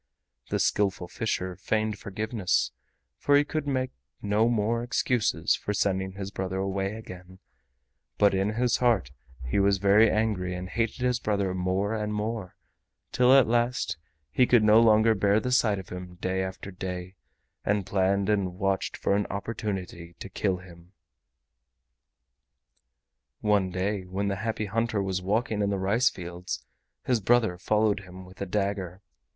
The 0.49 0.57
Skillful 0.57 1.07
Fisher 1.07 1.55
feigned 1.55 1.99
forgiveness, 1.99 2.71
for 3.19 3.37
he 3.37 3.43
could 3.45 3.67
make 3.67 3.91
no 4.19 4.49
more 4.49 4.81
excuses 4.81 5.55
for 5.55 5.75
sending 5.75 6.13
his 6.13 6.31
brother 6.31 6.57
away 6.57 6.95
again, 6.95 7.37
but 8.17 8.33
in 8.33 8.53
his 8.53 8.77
heart 8.77 9.11
he 9.45 9.59
was 9.59 9.77
very 9.77 10.09
angry 10.09 10.55
and 10.55 10.67
hated 10.69 11.01
his 11.05 11.19
brother 11.19 11.53
more 11.53 11.93
and 11.93 12.15
more, 12.15 12.55
till 13.11 13.31
at 13.31 13.45
last 13.45 13.95
he 14.31 14.47
could 14.47 14.63
no 14.63 14.81
longer 14.81 15.13
bear 15.13 15.39
the 15.39 15.51
sight 15.51 15.77
of 15.77 15.89
him 15.89 16.15
day 16.15 16.41
after 16.43 16.71
day, 16.71 17.13
and 17.63 17.85
planned 17.85 18.27
and 18.27 18.55
watched 18.57 18.97
for 18.97 19.15
an 19.15 19.27
opportunity 19.29 20.15
to 20.17 20.29
kill 20.29 20.57
him. 20.57 20.93
One 23.41 23.69
day 23.69 24.05
when 24.05 24.29
the 24.29 24.37
Happy 24.37 24.65
Hunter 24.65 24.99
was 25.03 25.21
walking 25.21 25.61
in 25.61 25.69
the 25.69 25.77
rice 25.77 26.09
fields 26.09 26.65
his 27.03 27.21
brother 27.21 27.59
followed 27.59 27.99
him 27.99 28.25
with 28.25 28.41
a 28.41 28.47
dagger. 28.47 29.03